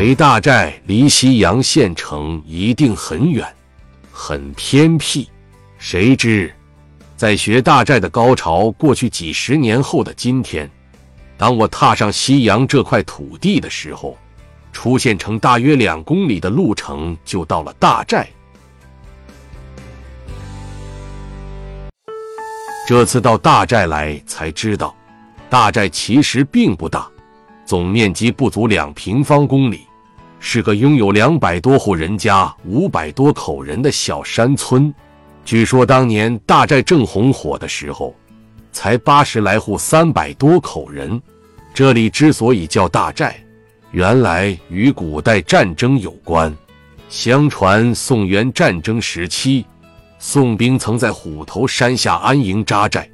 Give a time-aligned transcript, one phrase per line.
[0.00, 3.46] 为大寨离西阳县城一定很远，
[4.10, 5.28] 很偏僻。
[5.76, 6.50] 谁知，
[7.18, 10.70] 在学大寨的高潮过去几十年后的今天，
[11.36, 14.16] 当我踏上西阳这块土地的时候，
[14.72, 18.26] 出县城大约两公里的路程就到了大寨。
[22.88, 24.96] 这次到大寨来，才知道，
[25.50, 27.06] 大寨其实并不大，
[27.66, 29.86] 总面积不足两平方公里，
[30.40, 34.92] 是个拥有两百多户人家、五百多口人的小山村。
[35.44, 38.14] 据说当年大寨正红火的时候，
[38.72, 41.20] 才八十来户，三百多口人。
[41.72, 43.36] 这里之所以叫大寨，
[43.92, 46.52] 原来与古代战争有关。
[47.08, 49.64] 相传宋元战争时期。
[50.18, 53.08] 宋兵曾在虎头山下安营扎寨，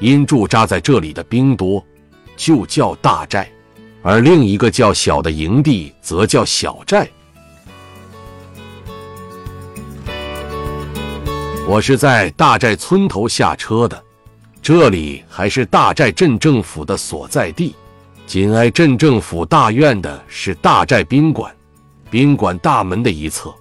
[0.00, 1.84] 因驻扎在这里的兵多，
[2.36, 3.44] 就叫大寨；
[4.08, 7.06] 而另一个较小的营地则叫小寨。
[11.66, 14.02] 我是在大寨村头下车的，
[14.62, 17.76] 这里还是大寨镇政府的所在地。
[18.26, 21.54] 紧挨镇政府大院的是大寨宾馆，
[22.08, 23.54] 宾馆大门的一侧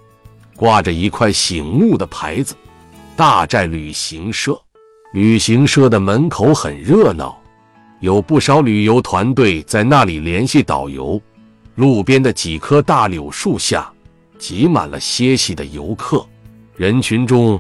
[0.56, 2.56] 挂着一块醒目的牌子。
[3.18, 4.58] 大寨旅行社，
[5.12, 7.38] 旅行社的门口很热闹，
[8.00, 11.20] 有不少旅游团队在那里联系导游。
[11.76, 13.88] 路边的几棵大柳树下，
[14.40, 16.26] 挤满了歇息的游客。
[16.76, 17.60] 人群中，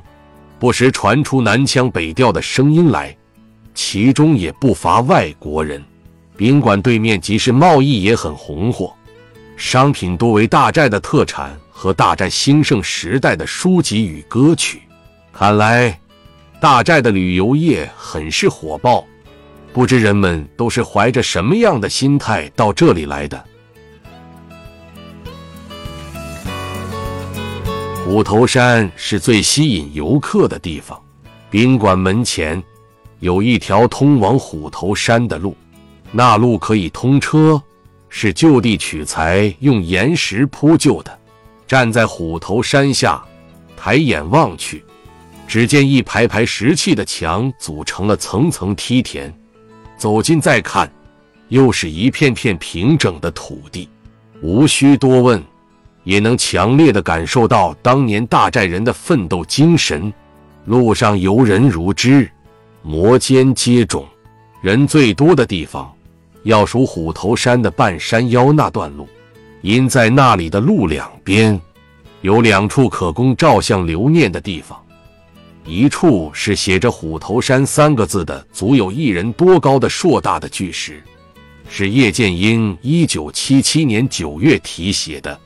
[0.59, 3.15] 不时传出南腔北调的声音来，
[3.73, 5.83] 其中也不乏外国人。
[6.35, 8.93] 宾馆对面集市贸易也很红火，
[9.55, 14.81] 商品多为大寨的特产和大寨兴盛时代的书籍与歌曲。
[15.33, 15.99] 看来，
[16.59, 19.03] 大寨的旅游业很是火爆，
[19.77, 23.45] 不知人们都是怀着什么样的心态到这里来的。
[28.03, 30.99] 虎头山是最吸引游客的地方，
[31.51, 32.63] 宾馆门前
[33.19, 35.55] 有一条通往虎头山的路，
[36.11, 37.61] 那路可以通车，
[38.09, 41.19] 是就地取材，用岩石铺就的。
[41.67, 43.23] 站在虎头山下，
[43.75, 44.83] 抬眼望去。
[45.47, 49.31] 只见一排排石砌的墙组成了层层梯田，
[49.97, 50.89] 走近再看，
[51.49, 53.89] 又是一片片平整的土地。
[54.43, 55.43] 无需多问，
[56.03, 60.13] 也能强烈的感受到当年大寨人的奋斗精神。
[60.65, 62.29] 路上游人如织，
[62.83, 64.05] 摩肩接踵。
[64.61, 65.91] 人最多的地方，
[66.43, 69.07] 要数虎头山的半山腰那段路，
[69.61, 71.59] 因在那里的路两边，
[72.21, 74.77] 有两处可供照相留念的地方。
[75.67, 81.03] 一处是写着“虎头山”三个字的足有一人多高的硕大的巨石，
[81.69, 85.37] 是叶剑英一九七七年九月题写的；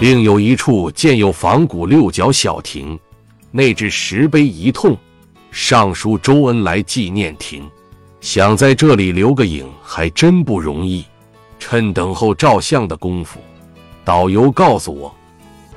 [0.00, 2.96] 另有一处建有仿古六角小亭，
[3.50, 4.96] 内置石碑一通，
[5.50, 7.68] 上书“周恩来纪念亭”。
[8.22, 11.04] 想在这里留个影，还真不容易。
[11.58, 13.40] 趁等候照相的功夫，
[14.04, 15.12] 导游告诉我。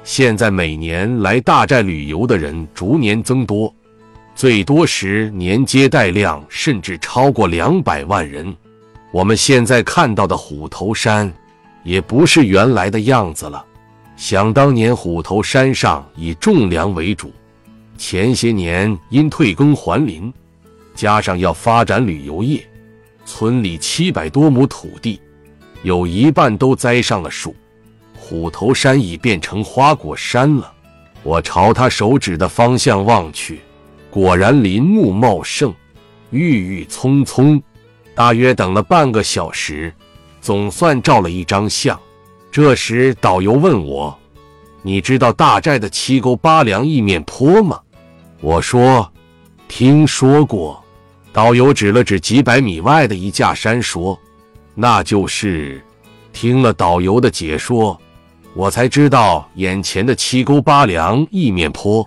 [0.07, 3.71] 现在每年来大寨旅游的人逐年增多，
[4.33, 8.55] 最多时年接待量甚至超过两百万人。
[9.11, 11.29] 我们现在看到的虎头山，
[11.83, 13.63] 也不是原来的样子了。
[14.15, 17.29] 想当年，虎头山上以种粮为主，
[17.97, 20.33] 前些年因退耕还林，
[20.95, 22.65] 加上要发展旅游业，
[23.25, 25.19] 村里七百多亩土地，
[25.83, 27.53] 有一半都栽上了树。
[28.29, 30.69] 虎头山已变成花果山了。
[31.23, 33.61] 我朝他手指的方向望去，
[34.09, 35.73] 果然林木茂盛，
[36.29, 37.63] 郁郁葱葱。
[38.13, 39.93] 大约等了半个小时，
[40.41, 41.97] 总算照了一张相。
[42.51, 44.19] 这时，导游问我
[44.83, 47.79] ：“你知道大寨的七沟八梁一面坡吗？”
[48.41, 49.09] 我说
[49.69, 50.83] ：“听说过。”
[51.31, 54.19] 导游指了指几百米外的一架山，说
[54.75, 55.81] ：“那就是。”
[56.33, 57.97] 听了导游的解说。
[58.57, 62.03] 我才知道，眼前的七沟八梁意面坡，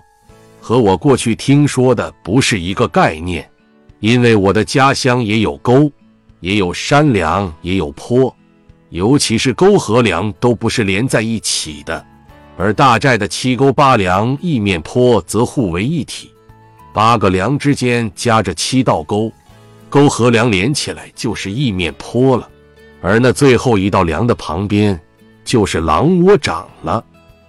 [0.59, 3.49] 和我过去听说的不是一个概念。
[4.01, 5.89] 因为我的家乡也有沟，
[6.41, 8.35] 也有山梁，也有坡，
[8.89, 12.05] 尤其是沟和梁都不是连在一起的，
[12.57, 16.31] 而大寨的七沟八梁意面坡则互为一体，
[16.93, 19.31] 八个梁之间夹着七道沟，
[19.89, 22.49] 沟和梁连起来就是意面坡了。
[23.01, 24.99] 而那最后一道梁的旁边。
[25.43, 27.03] 就是狼窝长了，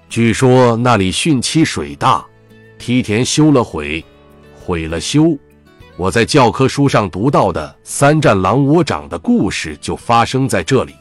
[0.08, 2.24] 据说那里汛期水大，
[2.78, 4.04] 梯田修了毁，
[4.58, 5.36] 毁了修，
[5.96, 10.94] 我在教科书上读到的三战狼窝掌的故事就发生在这里。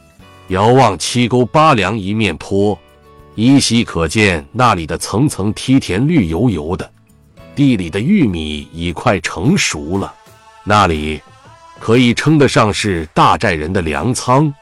[0.50, 2.78] 遥望七沟八梁一面坡，
[3.36, 6.92] 依稀可见那里的层层梯田绿油油的，
[7.56, 10.14] 地里的玉米已快成熟了。
[10.66, 11.22] 那里
[11.80, 14.54] 可以称得上是大寨人的粮仓。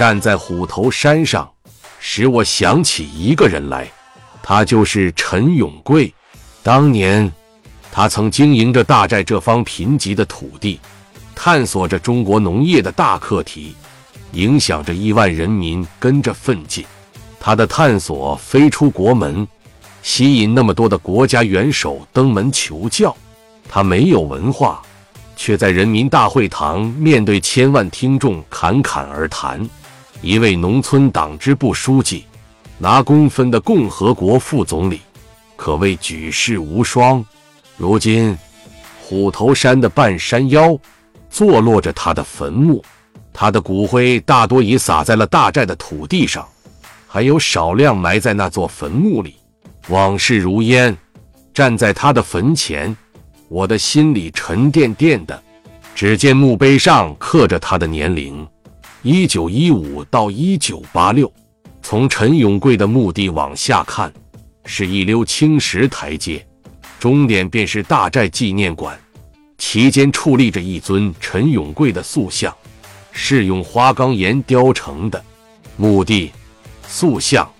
[0.00, 1.46] 站在虎头山上，
[1.98, 3.86] 使我想起一个人来，
[4.42, 6.10] 他就是陈永贵。
[6.62, 7.30] 当年，
[7.92, 10.80] 他曾经营着大寨这方贫瘠的土地，
[11.34, 13.74] 探索着中国农业的大课题，
[14.32, 16.82] 影响着亿万人民跟着奋进。
[17.38, 19.46] 他的探索飞出国门，
[20.02, 23.14] 吸引那么多的国家元首登门求教。
[23.68, 24.80] 他没有文化，
[25.36, 29.68] 却在人民大会堂面对千万听众侃侃而谈。
[30.22, 32.26] 一位农村党支部书记，
[32.78, 35.00] 拿工分的共和国副总理，
[35.56, 37.24] 可谓举世无双。
[37.78, 38.36] 如今，
[39.02, 40.78] 虎头山的半山腰
[41.30, 42.84] 坐落着他的坟墓，
[43.32, 46.46] 他的骨灰大多已撒在了大寨的土地上，
[47.06, 49.36] 还有少量埋在那座坟墓里。
[49.88, 50.94] 往事如烟，
[51.54, 52.94] 站在他的坟前，
[53.48, 55.42] 我的心里沉甸甸的。
[55.94, 58.46] 只见墓碑上刻着他的年龄。
[59.02, 61.32] 一九一五到一九八六，
[61.80, 64.12] 从陈永贵的墓地往下看，
[64.66, 66.46] 是一溜青石台阶，
[66.98, 68.98] 终点便是大寨纪念馆，
[69.56, 72.54] 其间矗立着一尊陈永贵的塑像，
[73.10, 75.24] 是用花岗岩雕成的。
[75.78, 76.30] 墓地、
[76.86, 77.50] 塑像、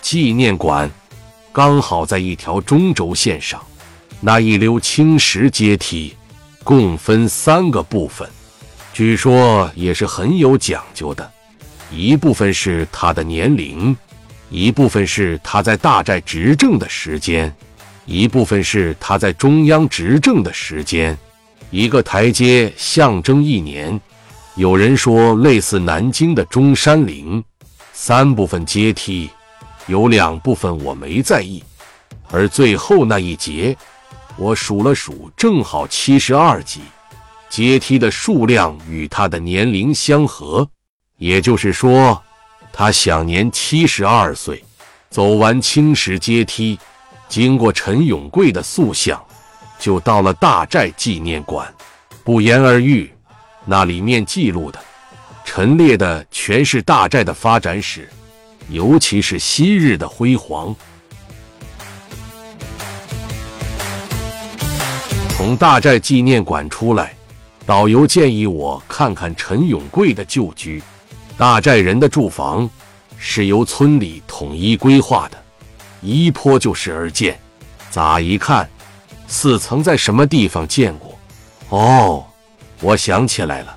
[0.00, 0.90] 纪念馆，
[1.52, 3.62] 刚好在一条中轴线上。
[4.18, 6.14] 那一溜青石阶梯，
[6.64, 8.26] 共分三个部分。
[8.96, 11.30] 据说也是很有讲究的，
[11.90, 13.94] 一部分是他的年龄，
[14.48, 17.54] 一部分是他在大寨执政的时间，
[18.06, 21.14] 一部分是他在中央执政的时间。
[21.68, 24.00] 一个台阶象征一年，
[24.54, 27.44] 有人说类似南京的中山陵。
[27.92, 29.28] 三部分阶梯，
[29.88, 31.62] 有两部分我没在意，
[32.30, 33.76] 而最后那一节，
[34.38, 36.80] 我数了数，正好七十二级。
[37.48, 40.68] 阶梯的数量与他的年龄相合，
[41.16, 42.22] 也就是说，
[42.72, 44.62] 他享年七十二岁。
[45.08, 46.78] 走完青石阶梯，
[47.28, 49.24] 经过陈永贵的塑像，
[49.78, 51.72] 就到了大寨纪念馆。
[52.22, 53.10] 不言而喻，
[53.64, 54.78] 那里面记录的、
[55.44, 58.10] 陈列的全是大寨的发展史，
[58.68, 60.74] 尤其是昔日的辉煌。
[65.30, 67.15] 从大寨纪念馆出来。
[67.66, 70.80] 导游建议我看看陈永贵的旧居。
[71.36, 72.70] 大寨人的住房
[73.18, 75.36] 是由村里统一规划的，
[76.00, 77.36] 一坡就视而建。
[77.90, 78.68] 咋一看，
[79.26, 81.18] 似曾在什么地方见过。
[81.70, 82.24] 哦，
[82.80, 83.76] 我想起来了，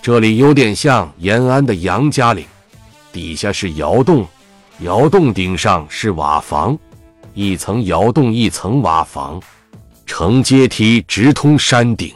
[0.00, 2.46] 这里有点像延安的杨家岭，
[3.12, 4.26] 底下是窑洞，
[4.80, 6.78] 窑洞顶上是瓦房，
[7.34, 9.38] 一层窑洞，一层瓦房，
[10.06, 12.14] 呈阶梯直通山顶。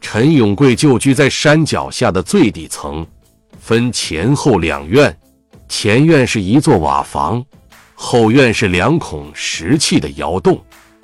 [0.00, 3.06] 陈永贵旧居在山脚下的最底层，
[3.60, 5.14] 分前后两院，
[5.68, 7.44] 前院是一座瓦房，
[7.94, 10.58] 后院是两孔石砌的窑洞。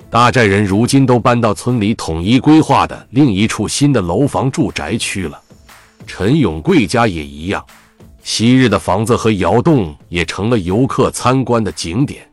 [0.09, 5.39] 大寨人如今都搬到村里统一规划的另一处新的楼房住宅区了。
[6.07, 7.63] 陈永贵家也一样，
[8.23, 12.27] 昔日的房子和窑洞也成了游客参观的景点。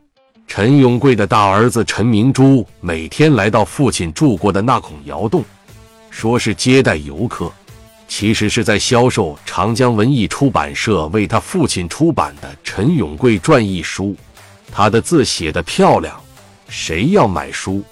[0.47, 5.43] 陈永贵的大儿子陈明珠每天来到父亲住过的那孔窑洞。
[6.13, 7.51] 说是接待游客，
[8.07, 14.15] 其实是在销售长江文艺出版社为他父亲出版的《陈永贵传》一书。
[14.71, 16.15] 他的字写得漂亮，
[16.69, 17.83] 谁要买书，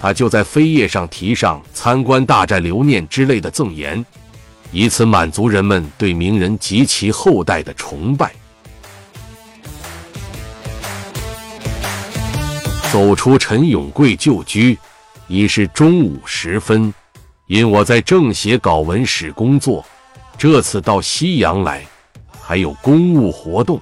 [0.00, 4.04] 他就在扉页上题上“参观大寨留念”之类的赠言，
[4.72, 8.32] 以此满足人们对名人及其后代的崇拜。
[12.90, 14.76] 走出陈永贵旧居，
[15.28, 16.92] 已是中午时分。
[17.50, 19.84] 因我在政协搞文史工作，
[20.38, 21.84] 这次到西洋来，
[22.40, 23.80] 还有公务活动，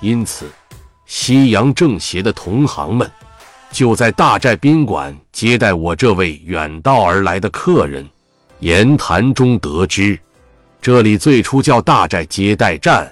[0.00, 0.50] 因此
[1.06, 3.08] 西洋政协的同行们
[3.70, 8.04] 就在大寨宾馆接待我这位远道而来的客人。
[8.58, 10.18] 言谈中得知，
[10.82, 13.08] 这里最初叫大寨接待站，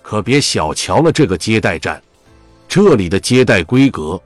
[0.00, 2.02] 可别小瞧了这个接待站，
[2.66, 4.18] 这里的接待规格，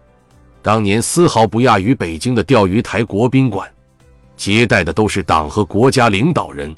[0.63, 3.69] 当年丝毫不亚于北京的钓鱼台国宾馆。
[4.39, 6.75] 接待的都是党和国家领导人、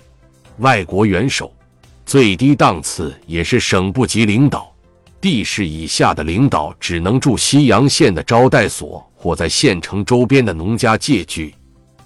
[0.60, 1.52] 外国元首，
[2.06, 4.72] 最低档次也是省部级领导，
[5.20, 11.54] 地市以下的领导只能住西阳县的招待所或在县城周边的农家借居。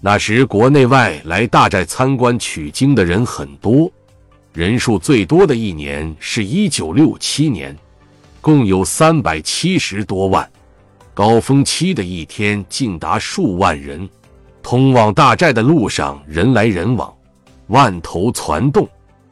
[0.00, 3.88] 那时国内外来大寨参观取经的人很多，
[4.52, 7.74] 人数最多的一年是一九六七年，
[8.40, 10.50] 共有三百七十多万，
[11.14, 14.06] 高峰期的一天竟达数万人。
[14.64, 17.14] 通往大寨的路上人来人往，
[17.66, 18.88] 万头攒动，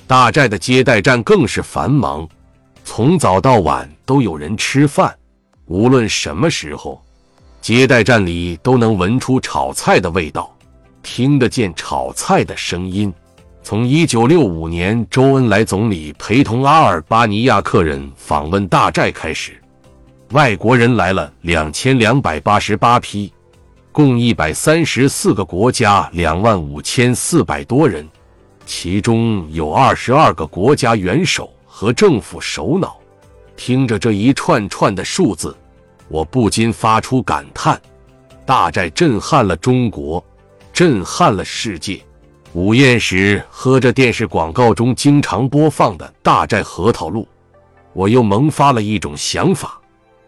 [0.07, 2.29] 大寨的接待站更是繁忙，
[2.85, 5.13] 从早到晚都有人吃饭。
[5.65, 7.03] 无论什么时候，
[7.63, 10.55] 接待站里都能闻出炒菜的味道，
[11.03, 13.11] 听得见炒菜的声音。
[13.63, 19.59] 从一九六五年周恩来总理陪同阿尔巴尼亚客人访问大寨开始，
[20.33, 23.33] 外国人来了两千两百八十八批。
[23.93, 28.09] 共一百三十四个国家，两万五千四百多人，
[28.65, 32.97] 其中有二十二个国家元首和政府首脑。
[33.55, 35.55] 听着这一串串的数字，
[36.09, 37.79] 我不禁发出感叹：
[38.47, 40.25] 大寨震撼了中国，
[40.73, 42.01] 震撼了世界。
[42.55, 47.29] 午宴时喝着电视广告中经常播放的大寨核桃露，
[47.93, 49.79] 我又萌发了一种想法：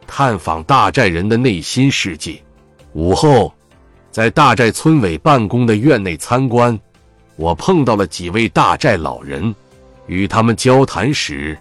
[0.06, 2.42] 探访大寨人的内心世界。
[2.94, 3.52] 午后，
[4.12, 6.78] 在大寨村委办公的院内参观，
[7.34, 9.52] 我碰到了几位大寨老人。
[10.06, 11.58] 与他们交谈时，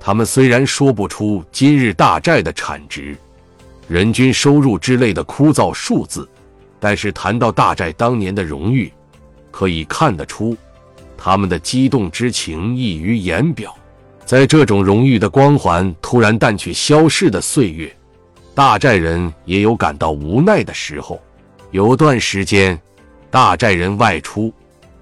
[0.00, 3.16] 他们虽然说不出今日大寨的产值、
[3.86, 6.28] 人均收入之类的枯燥数字，
[6.80, 8.92] 但是谈到大寨当年的荣誉，
[9.52, 10.56] 可以看得出
[11.16, 13.72] 他们的激动之情溢于言表。
[14.24, 17.94] 在这种荣誉的光环突然淡去、消逝的岁月。
[18.54, 21.20] 大寨人也有感到无奈的时候。
[21.70, 22.78] 有段时间，
[23.30, 24.52] 大寨人外出，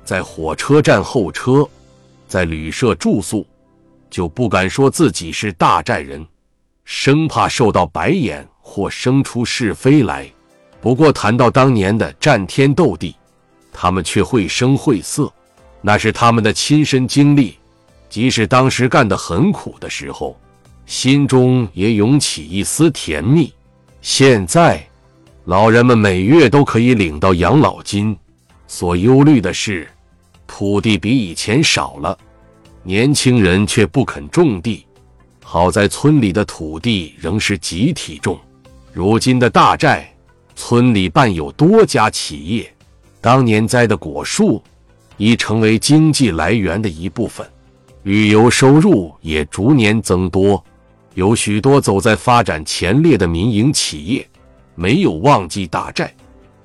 [0.04, 1.69] 在火车站候车，
[2.28, 3.45] 在旅社住宿，
[4.09, 6.25] 就不敢说自己是大寨人，
[6.85, 10.30] 生怕受到白眼或生出是非来。
[10.80, 13.16] 不过谈到当年的战天斗地，
[13.73, 15.33] 他们却绘声绘色，
[15.80, 17.59] 那是他们的亲身经历。
[18.09, 20.38] 即使当时干得很苦的时候。
[20.90, 23.54] 心中也涌起一丝甜蜜。
[24.02, 24.85] 现在，
[25.44, 28.18] 老人们每月都可以领到养老金，
[28.66, 29.88] 所忧虑的是，
[30.49, 32.18] 土地比以前少了，
[32.82, 34.85] 年轻人却不肯种地。
[35.44, 38.37] 好在村里的土地仍是集体种。
[38.92, 40.12] 如今的大寨，
[40.56, 42.68] 村里办有多家企业，
[43.20, 44.61] 当年栽的果树
[45.18, 47.49] 已成为经济来源的一部分，
[48.02, 50.61] 旅游收入也逐年增多。
[51.21, 54.27] 有许多走在发展前列的民营企业，
[54.75, 56.11] 没有忘记大寨，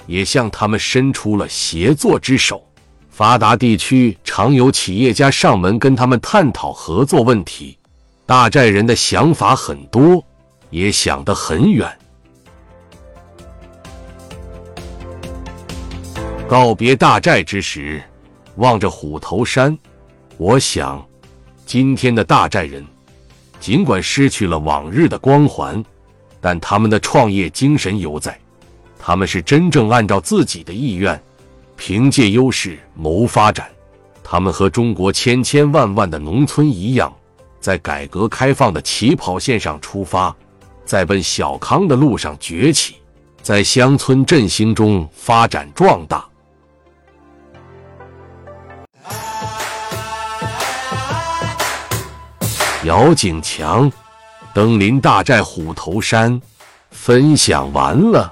[0.08, 2.66] 也向他们伸出了协作之手。
[3.10, 7.78] 发达地区常有企业家上门跟他们探讨合作问题。
[8.26, 10.24] 大寨人的想法很多，
[10.70, 11.94] 也想得很远。
[16.48, 18.02] 告别大寨之时，
[18.56, 19.78] 望着虎头山，
[20.38, 21.06] 我想，
[21.66, 22.82] 今天的大寨人。
[23.66, 25.84] 尽管失去了往日的光环，
[26.40, 28.40] 但他们的创业精神犹在。
[29.00, 31.20] 他们是真正按照自己的意愿，
[31.76, 33.68] 凭借优势谋发展。
[34.24, 37.12] 他们和中国千千万万的农村一样，
[37.60, 40.36] 在改革开放的起跑线上出发，
[40.86, 42.98] 在奔小康的路上崛起，
[43.42, 46.24] 在乡村振兴中发展壮大。
[52.86, 53.92] 姚景强，
[54.54, 56.40] 登临大寨虎头山，
[56.92, 58.32] 分享完了。